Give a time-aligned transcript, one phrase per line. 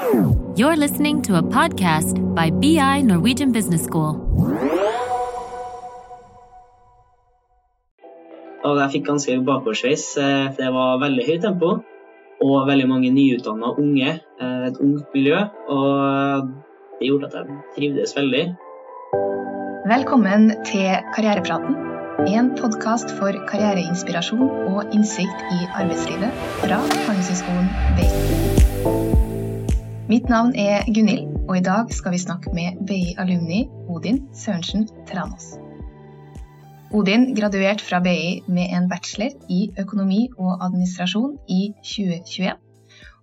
[0.00, 4.14] You're listening to a podcast by BI Norwegian Business School.
[8.64, 10.04] Og jeg fikk ganske bakoversveis.
[10.16, 11.70] eh, for Det var veldig høyt tempo
[12.40, 14.08] og veldig mange nyutdanna unge.
[14.40, 15.36] eh, Et ungt miljø.
[15.68, 16.48] Og
[16.98, 17.46] det gjorde at jeg
[17.76, 18.56] trivdes veldig.
[19.86, 21.76] Velkommen til Karrierepraten,
[22.26, 26.32] en podkast for karriereinspirasjon og innsikt i arbeidslivet
[26.64, 28.69] fra Handelshøyskolen BI.
[30.10, 33.60] Mitt navn er Gunhild, og i dag skal vi snakke med BI alumni
[33.94, 35.52] Odin Sørensen Tranås.
[36.90, 41.60] Odin graduerte fra BI med en bachelor i økonomi og administrasjon i
[41.92, 42.56] 2021,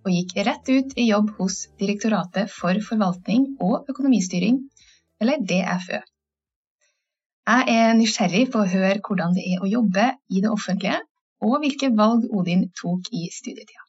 [0.00, 4.62] og gikk rett ut i jobb hos Direktoratet for forvaltning og økonomistyring,
[5.20, 6.00] eller DFØ.
[7.52, 11.02] Jeg er nysgjerrig på å høre hvordan det er å jobbe i det offentlige,
[11.44, 13.84] og hvilke valg Odin tok i studietida.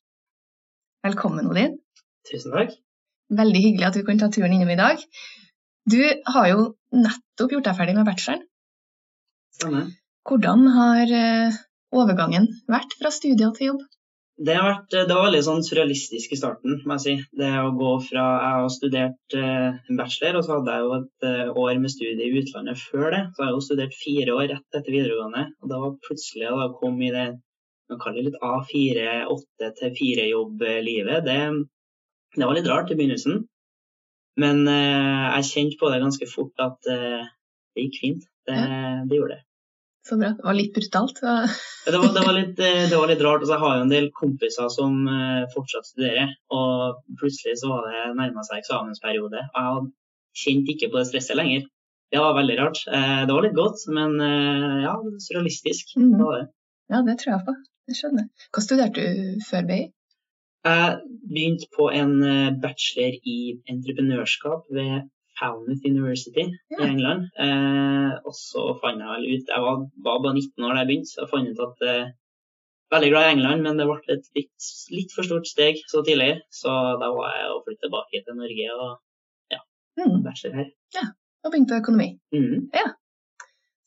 [1.07, 1.79] Velkommen, Odin.
[2.27, 2.75] Tusen takk.
[3.29, 5.01] Veldig hyggelig at du kan ta turen innom i dag.
[5.89, 6.01] Du
[6.33, 8.45] har jo nettopp gjort deg ferdig med bacheloren.
[9.59, 9.87] Stemmer.
[10.29, 11.55] Hvordan har eh,
[11.95, 13.87] overgangen vært fra studier til jobb?
[14.39, 17.15] Det, har vært, det var veldig sånn surrealistisk i starten, må jeg si.
[17.41, 20.93] Det å gå fra Jeg har studert eh, en bachelor, og så hadde jeg jo
[20.99, 23.23] et eh, år med studie i utlandet før det.
[23.33, 25.43] Så har jeg jo studert fire år rett etter videregående.
[25.59, 27.27] Og da var plutselig da kom i det
[27.89, 31.25] man kaller litt A4, 8 til 4-jobb-livet.
[31.25, 31.37] Det,
[32.35, 33.45] det var litt rart i begynnelsen.
[34.39, 37.23] Men eh, jeg kjente på det ganske fort at eh,
[37.75, 38.25] det gikk fint.
[38.47, 38.57] Det,
[39.09, 39.43] det gjorde det.
[40.07, 40.29] Så bra.
[40.37, 41.17] Det var litt brutalt.
[41.19, 41.33] så-
[41.91, 43.41] Det var, det, var litt, eh, det var litt rart.
[43.43, 47.89] Altså, jeg har jo en del kompiser som eh, fortsatt studerer, og plutselig så var
[47.89, 49.43] det nærma seg eksamensperiode.
[49.49, 49.95] Og jeg kjente
[50.45, 51.65] kjent ikke på det stresset lenger.
[52.09, 52.79] Det var veldig rart.
[52.89, 54.15] Eh, Det var litt godt, men
[54.85, 54.95] ja,
[55.27, 55.91] surrealistisk.
[55.99, 56.13] Mm.
[56.15, 56.47] Det var det.
[56.89, 57.53] Ja, det tror jeg på.
[57.89, 58.25] Jeg skjønner.
[58.55, 59.81] Hva studerte du før BI?
[60.69, 63.37] Jeg begynte på en eh, bachelor i
[63.73, 66.79] entreprenørskap ved Falmouth University Ja.
[66.81, 67.27] i England.
[67.39, 70.89] Eh, og så fant jeg vel ut Jeg var, var bare 19 år da jeg
[70.91, 72.09] begynte, så jeg fant ut at eh,
[72.89, 76.39] Veldig glad i England, men det ble et litt, litt for stort steg så tidlig.
[76.49, 78.95] Så da var jeg å flytte tilbake til Norge og
[79.99, 80.21] Mm.
[80.23, 80.67] bachelor her.
[80.95, 81.01] Ja,
[81.43, 82.05] Og begynte på økonomi.
[82.73, 82.85] Ja.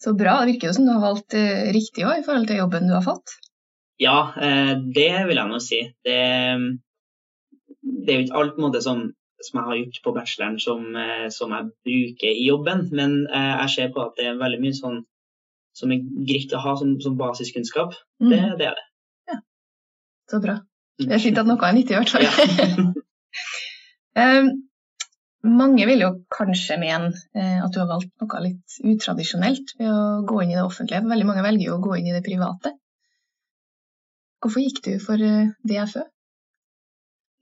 [0.03, 0.35] Så bra.
[0.45, 2.93] Det virker jo som du har valgt eh, riktig òg, i forhold til jobben du
[2.93, 3.33] har fått.
[4.01, 5.81] Ja, eh, det vil jeg nå si.
[6.05, 6.19] Det,
[7.83, 9.05] det er jo ikke alt måte som,
[9.43, 13.53] som jeg har gjort på bacheloren som, eh, som jeg bruker i jobben, men eh,
[13.63, 15.03] jeg ser på at det er veldig mye sånn
[15.77, 17.95] som er greit å ha som, som basiskunnskap.
[18.21, 18.33] Mm.
[18.33, 18.89] Det, det er det.
[20.31, 20.59] Så bra.
[21.01, 22.29] Det er fint at noe er nyttig, i hvert fall.
[22.29, 22.91] Ja.
[24.13, 24.45] Eh,
[25.49, 30.43] mange vil jo kanskje mene at du har valgt noe litt utradisjonelt ved å gå
[30.43, 31.01] inn i det offentlige.
[31.09, 32.75] Veldig mange velger jo å gå inn i det private.
[34.43, 36.03] Hvorfor gikk du for eh, DFØ?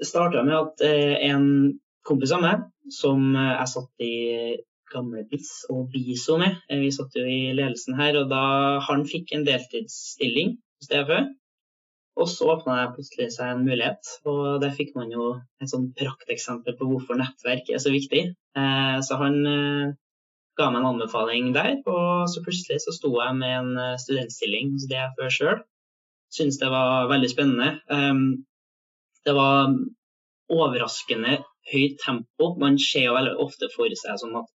[0.01, 1.47] Det starta med at eh, en
[2.07, 4.15] kompis av meg, som eh, jeg satt i
[4.91, 8.45] gamle BIS og BISO med, eh, vi satt jo i ledelsen her, og da
[8.89, 11.21] han fikk en deltidsstilling hos DFØ,
[12.21, 15.31] og så åpna jeg plutselig seg en mulighet, og der fikk man jo
[15.63, 18.25] et sånn prakteksempel på hvorfor nettverk er så viktig.
[18.59, 19.93] Eh, så han eh,
[20.59, 24.75] ga meg en anbefaling der, og så plutselig så sto jeg med en eh, studentstilling
[24.75, 25.63] hos DFØ sjøl.
[26.31, 27.81] Syntes det var veldig spennende.
[27.91, 28.45] Um,
[29.27, 29.73] det var
[30.51, 31.41] overraskende
[31.73, 32.55] høyt tempo.
[32.61, 34.49] Man ser jo veldig ofte for seg som at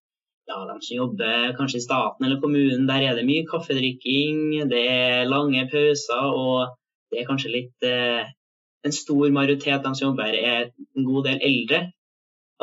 [0.51, 4.83] ja, de som jobber kanskje i staten eller kommunen, der er det mye kaffedrikking, det
[4.91, 6.73] er lange pauser, og
[7.13, 8.31] det er kanskje litt eh,
[8.83, 10.63] En stor majoritet av de som jobber her, er
[10.99, 11.79] en god del eldre.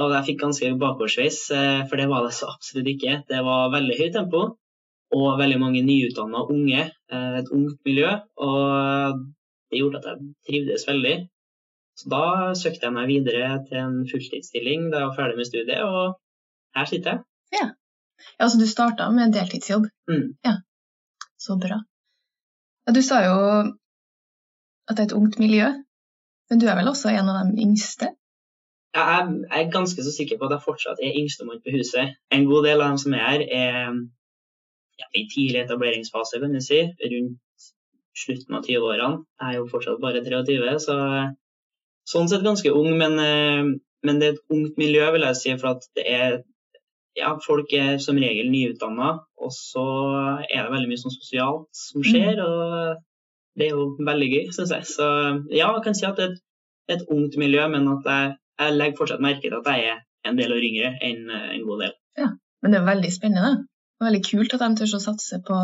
[0.04, 3.14] Og jeg fikk ganske bakoversveis, eh, for det var det så absolutt ikke.
[3.30, 4.42] Det var veldig høyt tempo,
[5.16, 6.86] og veldig mange nyutdanna unge.
[7.12, 8.12] eh, Et ungt miljø.
[8.38, 9.20] Og
[9.72, 11.16] det gjorde at jeg trivdes veldig.
[12.00, 15.82] Så da søkte jeg meg videre til en fulltidsstilling da jeg var ferdig med studiet,
[15.84, 16.16] og
[16.78, 17.20] her sitter jeg.
[17.58, 17.66] Ja,
[18.40, 19.90] altså du starta med en deltidsjobb.
[20.08, 20.30] Mm.
[21.40, 21.82] Så bra.
[22.88, 23.36] Ja, du sa jo
[24.90, 25.68] at det er et ungt miljø,
[26.50, 28.14] men du er vel også en av de yngste?
[28.96, 32.16] Jeg er ganske så sikker på at jeg fortsatt er yngstemann på huset.
[32.32, 33.92] En god del av dem som er her, er
[35.00, 36.82] ja, i tidlig etableringsfase, kan du si.
[37.14, 37.70] Rundt
[38.20, 39.24] slutten av 20-årene.
[39.40, 40.98] Jeg er jo fortsatt bare 23, så
[42.10, 42.92] sånn sett ganske ung.
[43.00, 43.74] Men, eh,
[44.06, 46.40] men det er et ungt miljø, vil jeg si, for at det er
[47.18, 49.12] ja, folk er som regel nyutdanna,
[49.44, 49.86] og så
[50.46, 52.40] er det veldig mye sånn sosialt som skjer.
[52.46, 53.00] og
[53.60, 54.86] det er jo veldig gøy, syns jeg.
[54.88, 55.08] Så
[55.52, 56.44] ja, jeg kan si at det er et,
[56.96, 60.00] et ungt miljø, men at jeg, jeg legger fortsatt merke til at jeg er
[60.30, 61.98] en del år yngre enn eh, en god del.
[62.20, 62.30] Ja,
[62.64, 63.52] Men det er veldig spennende.
[64.00, 65.60] Og veldig kult at de tør å satse på,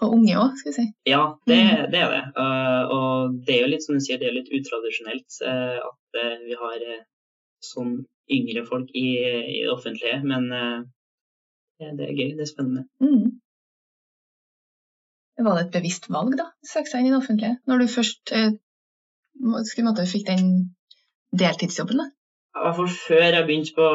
[0.00, 0.86] på unge òg, skal vi si.
[1.08, 1.60] Ja, det,
[1.92, 2.22] det er det.
[2.34, 6.20] Uh, og det er jo litt som du sier, det er litt utradisjonelt uh, at
[6.20, 6.84] uh, vi har
[7.64, 7.96] sånn
[8.32, 12.32] yngre folk i, i det offentlige, men det er gøy.
[12.34, 12.82] Det er spennende.
[12.98, 13.36] Mm.
[15.36, 17.56] Var det et bevisst valg, da, søke seg inn i det offentlige?
[17.68, 18.54] Når du først eh,
[19.68, 20.46] skulle måtte fikk den
[21.36, 22.06] deltidsjobben, da?
[22.56, 23.86] Hvert fall før jeg begynte, på,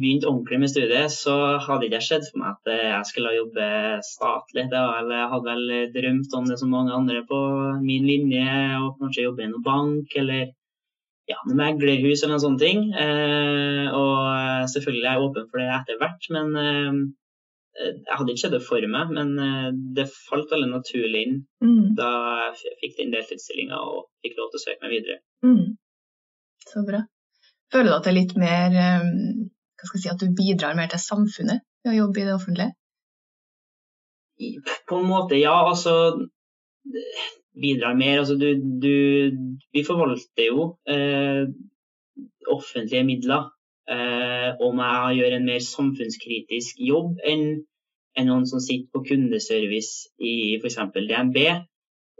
[0.00, 3.66] begynte ordentlig med studiet, så hadde det ikke skjedd for meg at jeg skulle jobbe
[4.08, 4.64] statlig.
[4.72, 7.38] Vel, jeg hadde vel drømt om det som mange andre på
[7.84, 10.50] min linje, og kanskje jobbe i noen bank eller
[11.30, 12.82] ja, meglerhus eller noen sånne ting.
[12.90, 17.00] Eh, og selvfølgelig er jeg åpen for det etter hvert, men eh,
[17.80, 19.14] jeg hadde ikke sett det for meg.
[19.16, 19.68] Men eh,
[19.98, 21.94] det falt veldig naturlig inn mm.
[22.00, 22.10] da
[22.48, 25.20] jeg fikk den deltidsstillinga og fikk lov til å søke meg videre.
[25.46, 25.78] Mm.
[26.66, 27.04] Så bra.
[27.72, 29.48] Føler du at det er litt mer um,
[29.80, 32.36] hva skal jeg si, At du bidrar mer til samfunnet ved å jobbe i det
[32.36, 32.72] offentlige?
[34.88, 35.54] På en måte, ja.
[35.68, 35.94] Altså
[37.60, 38.18] bidrar mer.
[38.18, 38.48] Altså, du,
[38.82, 38.94] du,
[39.72, 41.48] vi forvalter jo eh,
[42.48, 43.50] offentlige midler.
[43.90, 47.64] Eh, om jeg gjør en mer samfunnskritisk jobb enn,
[48.16, 50.78] enn noen som sitter på kundeservice i f.eks.
[50.94, 51.40] DNB,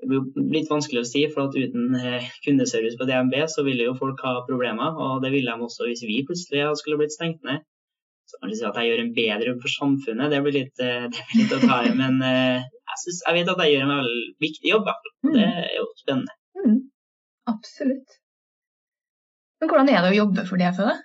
[0.08, 4.40] litt vanskelig å si, for uten eh, kundeservice på DNB, så ville jo folk ha
[4.46, 4.96] problemer.
[4.96, 7.64] Og det ville de også hvis vi plutselig skulle blitt stengt ned.
[8.30, 10.82] Så kan du si at jeg gjør en bedre jobb for samfunnet, det blir litt,
[10.84, 11.92] eh, det blir litt å ta i.
[11.98, 15.46] Men eh, jeg, synes, jeg, vet at jeg gjør en veldig viktig jobb, og det
[15.46, 16.36] er jo spennende.
[16.60, 16.80] Mm.
[17.50, 18.18] Absolutt.
[19.60, 20.98] Men hvordan er det å jobbe for DFØ, da?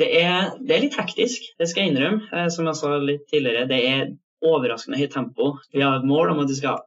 [0.00, 2.44] Det er, det er, litt hektisk, det skal jeg innrømme.
[2.52, 4.12] Som jeg sa litt tidligere, det er
[4.46, 5.50] overraskende høyt tempo.
[5.74, 6.80] Vi har et mål om at vi skal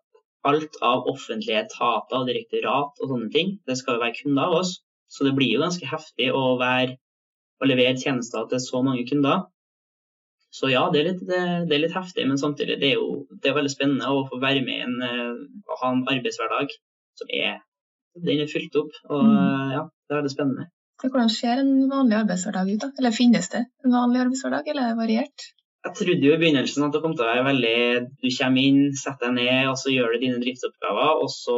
[0.50, 3.56] alt av offentlige etater og direktorat og sånne ting.
[3.68, 4.76] Det skal jo være kunder av oss.
[5.14, 6.98] Så det blir jo ganske heftig å, være,
[7.62, 9.46] å levere tjenester til så mange kunder.
[10.54, 13.24] Så ja, det er litt, det, det er litt heftig, men samtidig det er jo
[13.42, 16.76] det er veldig spennende å få være med i en, eh, å ha en arbeidshverdag
[17.18, 17.56] som er
[18.22, 18.94] den er fylt opp.
[19.10, 19.74] Og mm.
[19.74, 20.70] ja, det er veldig spennende.
[21.02, 22.84] Hvordan ser en vanlig arbeidshverdag ut?
[22.86, 22.92] da?
[23.02, 25.48] Eller Finnes det en vanlig arbeidshverdag, eller er det variert?
[25.84, 27.78] Jeg trodde jo i begynnelsen at det kom til å være veldig
[28.22, 31.58] Du kommer inn, setter deg ned, og så gjør du dine driftsoppgaver, og så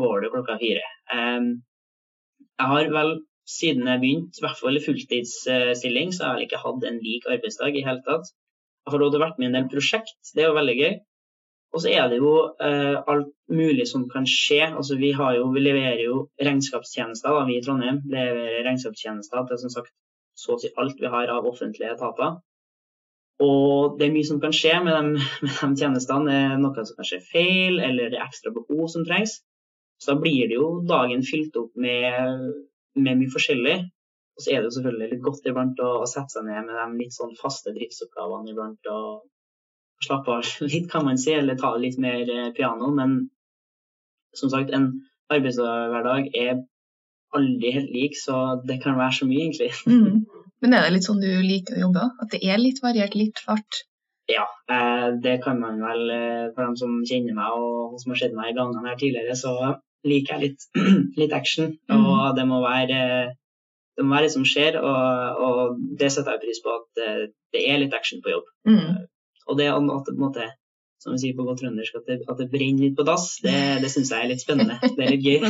[0.00, 0.86] går du klokka fire.
[1.10, 3.12] Jeg har vel
[3.50, 7.28] siden jeg begynte, i hvert fall i fulltidsstilling, så har jeg ikke hatt en lik
[7.28, 8.32] arbeidsdag i hele tatt.
[8.86, 10.76] Jeg får lov til å være med i en del prosjekt, det er jo veldig
[10.80, 10.92] gøy.
[11.70, 14.64] Og så er det jo uh, alt mulig som kan skje.
[14.66, 18.00] Altså, vi, jo, vi leverer jo regnskapstjenester, da, vi i Trondheim.
[18.10, 19.92] leverer regnskapstjenester til som sagt
[20.40, 22.40] så å si alt vi har av offentlige etater.
[23.40, 26.26] Og det er mye som kan skje med de, med de tjenestene.
[26.28, 29.38] Det er noe som kanskje er feil, eller det er ekstra behov som trengs.
[30.00, 32.46] Så da blir det jo dagen fylt opp med,
[32.96, 33.76] med mye forskjellig.
[34.36, 36.78] Og så er det jo selvfølgelig litt godt iblant å, å sette seg ned med
[36.78, 39.26] de litt sånn faste driftsoppgavene iblant og
[40.04, 42.88] slappe av litt, kan man si, eller ta litt mer eh, piano.
[42.96, 43.18] Men
[44.36, 44.92] som sagt, en
[45.30, 46.62] arbeidshverdag er
[47.36, 49.70] aldri helt lik, så det kan være så mye, egentlig.
[49.86, 50.24] Mm.
[50.60, 52.08] Men er det litt sånn du liker å jobbe?
[52.22, 53.84] At det er litt variert, litt fart?
[54.30, 58.18] Ja, eh, det kan man vel eh, for dem som kjenner meg og som har
[58.20, 59.52] sett meg i gangene her tidligere, så
[60.06, 60.60] liker jeg litt,
[61.20, 61.66] litt action.
[61.90, 62.04] Mm.
[62.04, 63.00] Og det må være
[63.98, 64.98] det må være det som skjer, og,
[65.44, 65.56] og,
[66.00, 67.22] det setter jeg pris på at eh,
[67.52, 68.46] det er litt action på jobb.
[68.68, 68.90] Mm.
[69.50, 70.44] Og det at måte,
[71.02, 73.90] som vi sier på godt trøndersk, at at det brenner litt på dass, det, det
[73.92, 74.76] syns jeg er litt spennende.
[74.84, 75.38] Det er litt gøy.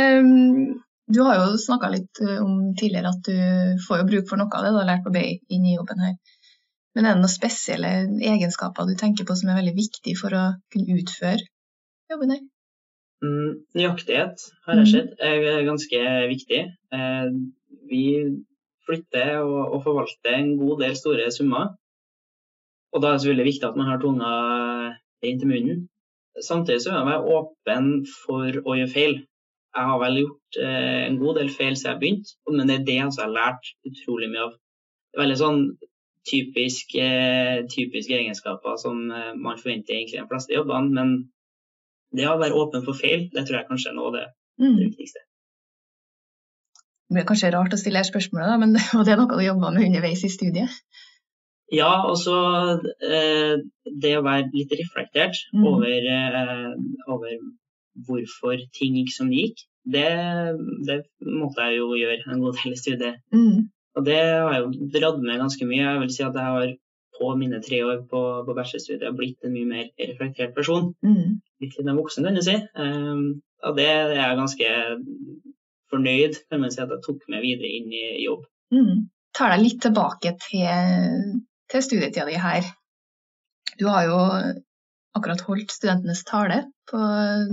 [0.00, 4.40] um, Du har jo snakka litt eh, om tidligere at du får jo bruk for
[4.40, 6.16] noe av det du har lært på BI inn i jobben her.
[6.94, 7.90] Men er det noen spesielle
[8.22, 11.42] egenskaper du tenker på som er veldig viktig for å kunne utføre
[12.12, 12.42] jobben her?
[13.24, 14.92] Mm, nøyaktighet har jeg mm.
[14.92, 16.60] sett er ganske viktig.
[16.96, 17.28] Eh,
[17.90, 18.04] vi
[18.84, 21.74] flytter og, forvalter en god del store summer.
[22.94, 24.32] Og da er det selvfølgelig viktig at man har tunga
[25.24, 25.84] inn til munnen.
[26.42, 27.90] Samtidig så er man åpen
[28.24, 29.16] for å gjøre feil.
[29.74, 32.86] Jeg har vel gjort eh, en god del feil siden jeg begynte, men det er
[32.86, 34.54] det altså jeg har lært utrolig mye av.
[35.14, 35.60] Er veldig sånn
[36.30, 40.94] typisk, eh, typiske egenskaper som eh, man forventer egentlig en de fleste jobbene.
[40.94, 41.14] Men
[42.14, 44.26] det å være åpen for feil, det tror jeg kanskje er noe av det,
[44.62, 44.76] mm.
[44.76, 45.24] det viktigste.
[47.04, 49.88] Det blir kanskje rart å stille her spørsmålet, men det er noe du jobba med
[49.88, 50.78] underveis i studiet?
[51.72, 52.36] Ja, og så
[53.02, 53.58] eh,
[54.02, 55.66] det å være litt reflektert mm.
[55.68, 56.72] over, eh,
[57.10, 57.36] over
[58.06, 60.08] hvorfor ting gikk som de gikk, det,
[60.88, 63.20] det, måtte jeg jo gjøre en god del i studiet.
[63.34, 63.68] Mm.
[63.94, 65.82] Og det har jeg jo dratt med ganske mye.
[65.84, 66.72] Jeg vil si at jeg har
[67.14, 70.90] på mine tre år på, på bachelorstudiet blitt en mye mer reflektert person.
[71.04, 71.40] Mm.
[71.62, 72.56] Litt litt voksen, kan du si.
[72.74, 74.72] Um, og det er jeg ganske
[75.92, 78.48] fornøyd kan man si at jeg tok med videre inn i jobb.
[78.74, 79.06] Mm.
[79.36, 81.34] Tar deg litt tilbake til,
[81.70, 82.66] til studietida di her.
[83.78, 84.18] Du har jo
[85.14, 87.00] akkurat holdt studentenes tale på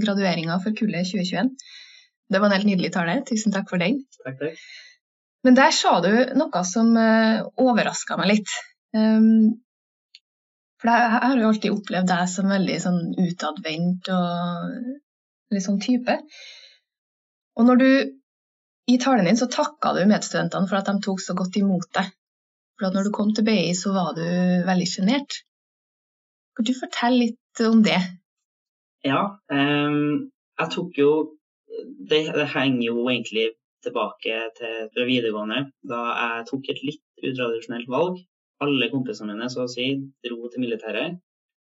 [0.01, 1.51] gradueringa for kullet 2021.
[2.31, 3.19] Det var en helt nydelig tale.
[3.27, 4.01] Tusen takk for den.
[4.23, 4.63] Takk, takk.
[5.45, 8.55] Men der sa du noe som uh, overraska meg litt.
[8.95, 9.61] Um,
[10.81, 15.81] for jeg, jeg har jo alltid opplevd deg som veldig sånn utadvendt og litt sånn
[15.83, 16.17] type.
[17.59, 17.89] Og når du
[18.91, 22.09] i talen din så takka du medstudentene for at de tok så godt imot deg.
[22.79, 24.25] For når du kom til BI, så var du
[24.67, 25.41] veldig sjenert.
[26.57, 27.99] Kan du fortelle litt om det?
[29.03, 31.11] Ja, um, jeg tok jo
[32.09, 33.47] det, det, henger jo egentlig
[33.81, 38.19] tilbake til fra videregående, da jeg tok et litt utradisjonelt valg.
[38.61, 39.87] Alle kompisene mine så å si,
[40.21, 41.17] dro til militæret.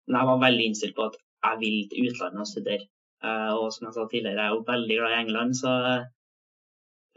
[0.08, 2.88] Men jeg var veldig innstilt på at jeg vil til utlandet og studere.
[3.24, 5.72] Uh, og som jeg sa tidligere, jeg er jo veldig glad i England, så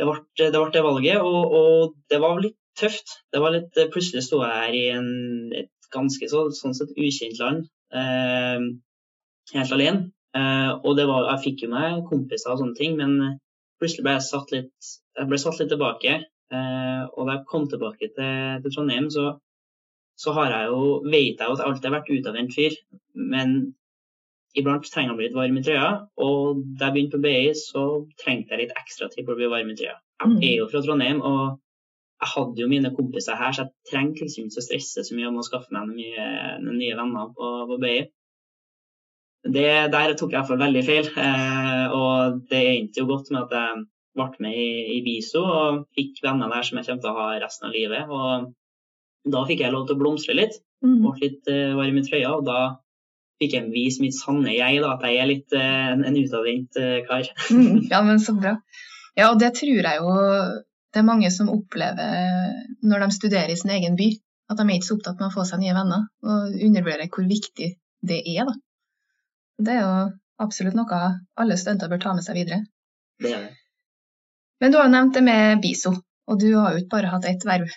[0.01, 1.21] det ble det, ble det valget.
[1.21, 3.21] Og, og, det var litt tøft.
[3.31, 5.11] Det var litt, Plutselig sto jeg her i en,
[5.55, 10.11] et ganske så, sånn sett ukjent land, helt alene.
[10.31, 13.39] Uh, og var, jeg fikk jo meg kompiser og sånne ting, men
[13.81, 16.21] plutselig ble jeg satt litt, jeg ble satt litt tilbake.
[16.51, 19.33] Uh, og da jeg kom tilbake til, til Trondheim, så,
[20.19, 22.79] så har jeg jo, vet jeg jo at jeg alltid har vært utadvendt fyr.
[23.35, 23.57] Men
[24.59, 25.89] iblant trenger jeg å bli litt varm i trøya.
[26.27, 27.85] Og da jeg begynte på BI, så
[28.23, 29.99] trengte jeg litt ekstra tid for å bli varm i trøya.
[30.21, 30.41] Jeg mm.
[30.47, 31.59] er jo fra Trondheim, og
[32.21, 35.29] jeg hadde jo mine kompiser her, så jeg trengte liksom ikke å stresse så mye
[35.31, 36.27] om å skaffe meg noen nye,
[36.61, 38.01] noen nye venner på, på BI.
[39.41, 41.09] Det, der tok jeg iallfall veldig feil.
[41.17, 43.87] Eh, og det endte jo godt med at jeg
[44.21, 47.31] ble med i, i BISO og fikk venner der som jeg kommer til å ha
[47.41, 48.13] resten av livet.
[48.13, 50.61] Og da fikk jeg lov til å blomstre litt.
[50.85, 51.01] Mm.
[51.07, 52.37] Ble litt uh, varm i trøya.
[52.37, 52.61] Og da
[53.41, 56.77] fikk jeg vise mitt sanne jeg, da, at jeg er litt uh, en, en utadvendt
[56.77, 57.33] uh, kar.
[57.49, 58.59] mm, ja, men så bra.
[59.17, 60.13] Ja, og det tror jeg jo
[60.91, 64.11] det er mange som opplever når de studerer i sin egen by.
[64.51, 67.29] At de er ikke så opptatt med å få seg nye venner, og undervurderer hvor
[67.31, 67.69] viktig
[68.11, 68.49] det er.
[68.49, 68.55] da.
[69.63, 69.93] Det er jo
[70.43, 71.01] absolutt noe
[71.39, 72.65] alle studenter bør ta med seg videre.
[73.23, 73.53] Det er det.
[74.61, 75.95] Men du har jo nevnt det med BISO,
[76.27, 77.71] og du har jo ikke bare hatt ett verv.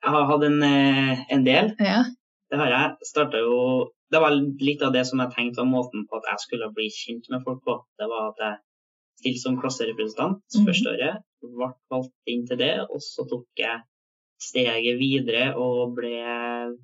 [0.00, 1.72] Jeg har hatt en, eh, en del.
[1.80, 2.04] Ja.
[2.50, 3.08] Det har jeg.
[3.08, 6.40] Starta jo Det var litt av det som jeg tenkte var måten på at jeg
[6.42, 7.76] skulle bli kjent med folk på.
[7.94, 8.56] Det var at jeg
[9.20, 10.66] stilte som klasserepresentant mm.
[10.66, 11.22] første året.
[11.44, 13.80] Ble valgt inn til det, og så tok jeg
[14.40, 16.16] steget videre og ble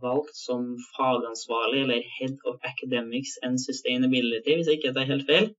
[0.03, 5.51] valgt som fagansvarlig, eller Head of Academics and Sustainability, hvis ikke tar helt feil.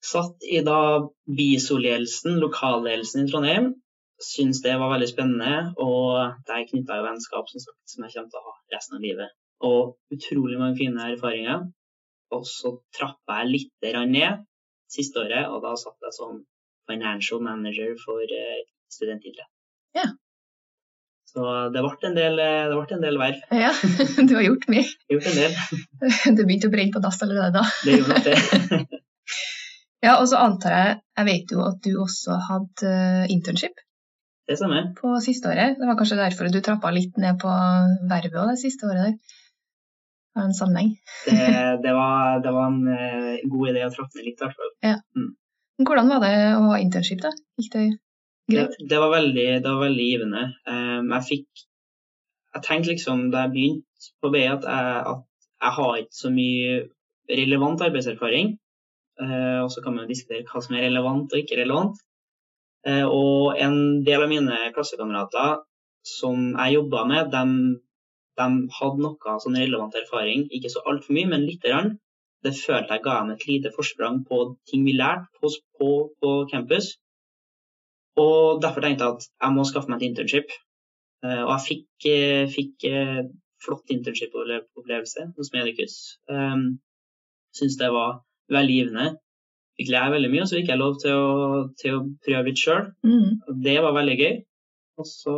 [0.00, 0.80] Satt i da
[1.28, 3.72] BISO-ledelsen, lokalledelsen i Trondheim.
[4.20, 8.32] Syns det var veldig spennende, og der knytta jeg vennskap som, sagt, som jeg kommer
[8.32, 9.36] til å ha resten av livet.
[9.64, 11.66] Og utrolig mange fine erfaringer.
[12.36, 14.44] Og så trappa jeg litt ned
[14.90, 16.42] siste året, og da satt jeg som
[16.90, 19.50] financial manager for eh, studentidrett.
[19.96, 20.08] Ja.
[21.30, 23.42] Så det ble en del, det ble en del verv.
[23.54, 23.70] Ja,
[24.28, 24.86] du har gjort mye.
[25.12, 25.54] Gjort en del.
[26.40, 27.62] Det begynte å brenne på dass allerede da.
[27.86, 29.02] Det gjorde nok det.
[30.06, 33.78] ja, og så antar jeg, jeg vet jo at du også hadde eh, internship.
[34.50, 34.90] Det stemmer.
[34.98, 35.78] På siste året.
[35.78, 37.50] Det var kanskje derfor du trappa litt ned på
[38.10, 39.38] vervet det siste året der.
[40.36, 40.92] Har en sammenheng.
[41.26, 41.46] det,
[41.82, 44.70] det, var, det, var, en uh, god idé å trappe litt, i hvert fall.
[44.86, 44.98] Ja.
[45.18, 45.32] Mm.
[45.80, 47.32] Hvordan var det å ha internship, da?
[47.58, 47.88] Gikk det
[48.50, 50.44] det, det, var veldig, det var veldig givende.
[50.66, 51.66] Um, jeg fikk
[52.50, 55.20] Jeg tenkte liksom da jeg begynte på BI at at
[55.60, 56.78] jeg har ikke så mye
[57.30, 58.56] relevant arbeidserfaring.
[59.20, 62.00] Uh, og så kan man diskutere hva som er relevant og ikke relevant.
[62.86, 65.60] Uh, og en del av mine klassekamerater
[66.06, 67.44] som jeg jobba med, de,
[68.40, 70.46] de, hadde noe sånn relevant erfaring.
[70.56, 71.94] Ikke så altfor mye, men lite grann.
[72.44, 76.32] Det følte jeg ga dem et lite forsprang på ting vi lærte på, på, på
[76.52, 76.94] campus.
[78.20, 80.54] Og derfor tenkte jeg at jeg må skaffe meg et internship.
[81.24, 83.20] Uh, og jeg fikk, uh, fikk uh,
[83.60, 85.96] flott internship-opplevelse hos Medicus.
[86.32, 86.80] Um,
[87.56, 89.06] Syns det var veldig givende.
[89.76, 92.62] Fikk lære veldig mye, og så fikk jeg lov til å, til å prøve litt
[92.62, 92.88] sjøl.
[93.04, 93.60] Mm.
[93.66, 94.34] Det var veldig gøy.
[95.00, 95.36] Og så,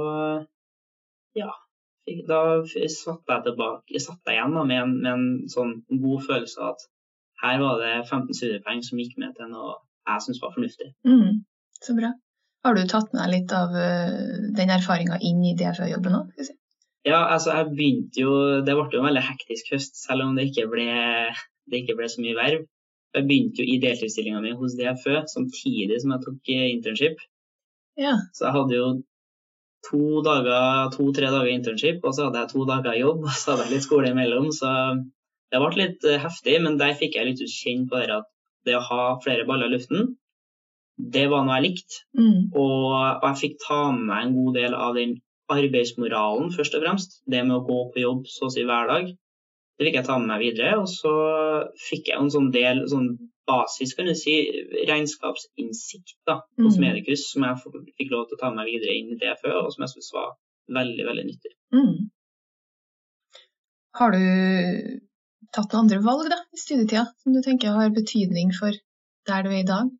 [1.38, 1.50] ja
[2.28, 6.58] Da satt jeg tilbake, jeg satt igjen da, med, en, med en sånn god følelse
[6.62, 6.88] av at
[7.42, 9.76] her var det 15 studiepoeng som gikk med til noe
[10.08, 10.88] jeg syntes var fornuftig.
[11.06, 11.42] Mm.
[11.82, 12.10] Så bra.
[12.66, 16.34] Har du tatt med deg litt av eh, den erfaringa inn i DFØ-jobben òg?
[16.38, 16.54] Si?
[17.06, 20.48] Ja, altså jeg begynte jo Det ble jo en veldig hektisk høst, selv om det
[20.50, 20.86] ikke ble,
[21.66, 22.66] det ikke ble så mye verv.
[23.12, 27.24] Jeg begynte jo i deltidsstillinga mi hos DFØ samtidig som jeg tok eh, internship.
[27.98, 28.14] Ja.
[28.36, 28.86] Så jeg hadde jo
[29.88, 33.66] to-tre dager, to, dager internship, og så hadde jeg to dager jobb, og så hadde
[33.66, 34.50] jeg litt skole imellom.
[34.54, 34.70] Så
[35.52, 38.28] det ble litt eh, heftig, men der fikk jeg litt kjenne på det at
[38.66, 40.12] det å ha flere baller i luften,
[41.12, 42.00] det var noe jeg likte.
[42.18, 42.52] Mm.
[42.52, 45.16] Og, og, jeg fikk ta med meg en god del av den
[45.52, 47.18] arbeidsmoralen, først og fremst.
[47.26, 49.10] Det med å gå på jobb så å si hver dag.
[49.76, 50.76] Det fikk jeg ta med meg videre.
[50.82, 51.12] Og så
[51.88, 53.10] fikk jeg en sånn del sånn
[53.48, 54.34] basis, kan du si,
[54.88, 56.84] regnskapsinnsikt da, hos Mm.
[56.86, 57.58] Medicus, som jeg
[57.98, 60.12] fikk lov til å ta meg videre inn i det før, og som jeg syntes
[60.14, 60.34] var
[60.80, 61.54] veldig, veldig nyttig.
[61.74, 62.10] Mm.
[63.98, 64.22] Har du
[65.52, 68.72] tatt noen andre valg da, i studietida som du tenker har betydning for
[69.28, 69.90] der du er i dag?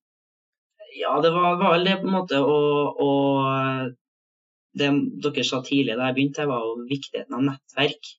[0.96, 2.56] Ja, det var, var vel det på en måte å,
[3.00, 3.10] å
[4.72, 4.88] Det
[5.24, 8.12] dere sa tidlig da jeg begynte, var jo viktigheten av nettverk.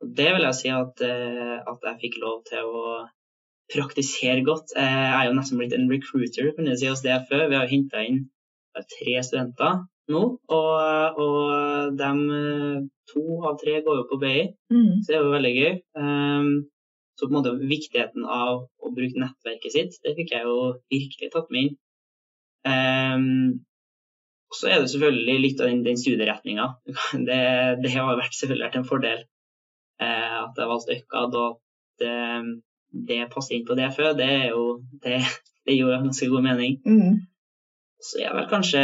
[0.00, 2.82] Og Det vil jeg si at, eh, at jeg fikk lov til å
[3.72, 4.72] praktisere godt.
[4.76, 7.48] Eh, Jeg er jo nesten blitt en recruiter kan du si, oss det før.
[7.50, 8.24] Vi har henta inn
[8.76, 10.22] eh, tre studenter nå,
[10.56, 12.80] og, og dem, eh,
[13.12, 14.40] to av tre går jo på BI.
[14.72, 14.92] Mm.
[15.02, 15.72] Så det er jo veldig gøy.
[16.00, 16.52] Ehm,
[17.18, 20.58] så på en måte viktigheten av å bruke nettverket sitt, det fikk jeg jo
[20.92, 21.78] virkelig tatt med inn.
[22.68, 23.24] Um,
[24.54, 26.68] så er det selvfølgelig litt av den, den studieretninga.
[27.28, 27.40] Det,
[27.82, 29.24] det har vært selvfølgelig vært en fordel
[30.00, 31.58] uh, at jeg valgte Økkad, og
[31.98, 32.48] at eh,
[32.90, 34.12] det passer inn på DFØ.
[34.18, 34.64] Det, er jo,
[35.04, 35.20] det,
[35.66, 36.78] det gir jo ganske god mening.
[36.86, 37.20] Mm.
[37.98, 38.82] Så er vel kanskje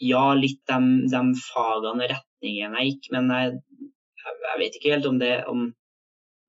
[0.00, 0.80] ja, litt de,
[1.12, 3.56] de fagene og retningene jeg gikk, men jeg,
[4.22, 5.64] jeg, jeg vet ikke helt om det, om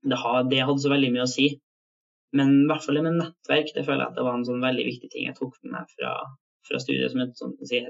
[0.07, 1.49] det, har, det hadde så veldig mye å si.
[2.37, 4.63] Men i hvert fall det med nettverk, det føler jeg at det var en sånn
[4.63, 6.13] veldig viktig ting jeg tok med meg fra,
[6.67, 7.83] fra studiet som et, sånt, si,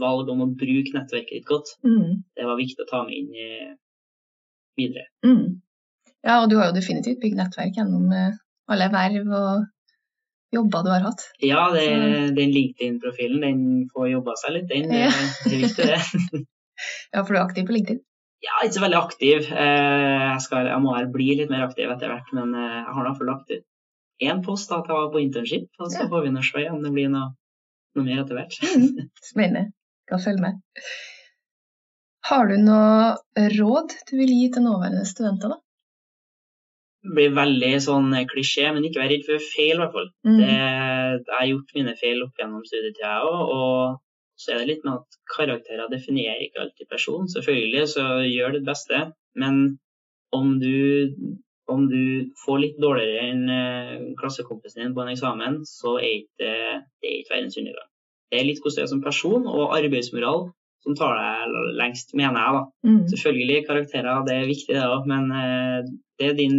[0.00, 1.74] valg om å bruke nettverket ditt godt.
[1.84, 2.24] Mm.
[2.36, 3.76] Det var viktig å ta med inn
[4.78, 5.08] videre.
[5.24, 5.60] Mm.
[6.24, 8.36] Ja, og du har jo definitivt bygd nettverk gjennom eh,
[8.72, 9.66] alle verv og
[10.54, 11.22] jobber du har hatt.
[11.42, 11.84] Ja, det,
[12.36, 14.92] den LinkedIn-profilen, den får jobba seg litt, den.
[14.94, 15.10] Ja.
[15.50, 16.44] det er det.
[17.14, 18.00] Ja, for du er aktiv på LinkedIn.
[18.42, 19.44] Ja, ikke så veldig aktiv.
[19.54, 23.06] Eh, Jeg, skal, jeg må bli litt mer aktiv etter hvert, men eh, jeg har
[23.06, 23.62] hvert lagt ut
[24.24, 26.08] én post da, at jeg var på internship, og så Ja.
[26.10, 27.30] får vi nå se om det blir noe,
[27.96, 28.58] noe mer etter hvert.
[28.74, 29.06] Mm.
[29.22, 29.64] Spennende.
[30.08, 30.58] Skal følge med.
[32.28, 35.58] Har du noe råd du vil gi til nåværende studenter, da?
[37.04, 40.10] Blir veldig sånn klisjé, men ikke vær redd for feil, i hvert fall.
[40.24, 40.38] Mm.
[40.40, 44.86] Det, jeg har gjort mine feil opp gjennom studietida òg, og så er det litt
[44.86, 47.30] med at karakterer definerer ikke alltid personen.
[47.30, 49.00] Selvfølgelig så gjør ditt beste,
[49.38, 49.60] men
[50.34, 51.14] om du,
[51.70, 56.50] om du får litt dårligere enn eh, klassekompisen din på en eksamen, så er ikke
[56.50, 57.90] det er ikke verdens undergang.
[58.32, 60.48] Det er litt hvordan du er som person, og arbeidsmoral
[60.84, 62.56] som tar deg lengst, mener jeg.
[62.56, 62.62] da.
[62.88, 63.02] Mm.
[63.12, 66.58] Selvfølgelig, karakterer det er viktig, det òg, men eh, det er din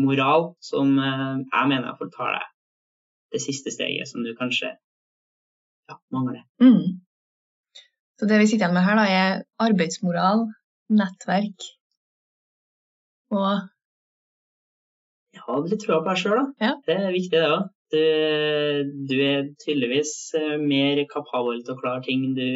[0.00, 2.46] moral som eh, jeg mener iallfall tar deg
[3.34, 6.44] det siste steget som du kanskje ja, mangler.
[6.62, 7.00] Mm.
[8.18, 10.46] Så det vi sitter igjen med her, da, er arbeidsmoral,
[10.90, 11.66] nettverk
[13.36, 13.68] og
[15.36, 16.46] Ja, ha litt troa på deg sjøl, da.
[16.64, 16.72] Ja.
[16.86, 17.66] Det er viktig, det òg.
[17.92, 18.00] Du,
[19.08, 22.48] du er tydeligvis eh, mer kapabel til å klare ting du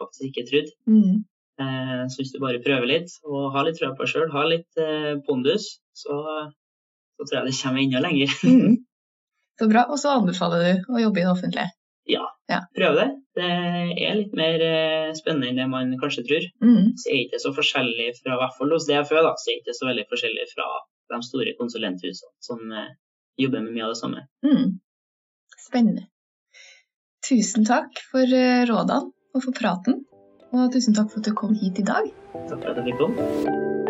[0.00, 0.74] faktisk ikke trodde.
[0.90, 1.18] mm.
[1.60, 4.48] Eh, Så hvis du bare prøver litt og har litt troa på deg sjøl, har
[4.48, 6.16] litt eh, pondus, så,
[7.20, 8.38] så tror jeg det kommer enda lenger.
[8.50, 8.78] Mm.
[9.60, 9.82] Så bra.
[9.92, 11.68] Og så anbefaler du å jobbe i det offentlige.
[12.08, 12.22] Ja,
[12.74, 13.08] Prøv det.
[13.36, 13.48] Det
[14.02, 16.46] er litt mer eh, spennende enn det man kanskje tror.
[16.64, 16.96] Mm.
[16.98, 19.88] Så er ikke så forskjellig fra, hvert fall hos DFØ, da, så er ikke så
[19.90, 20.66] veldig forskjellig fra
[21.10, 22.90] de store konsulenthusene som eh,
[23.44, 24.24] jobber med mye av det samme.
[24.46, 24.80] Mm.
[25.60, 26.08] Spennende.
[27.26, 30.02] Tusen takk for eh, rådene og for praten.
[30.50, 32.10] Og tusen takk for at du kom hit i dag.
[32.48, 33.89] Takk for at jeg fikk komme.